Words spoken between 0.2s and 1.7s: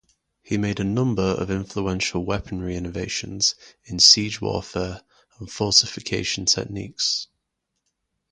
He made a number of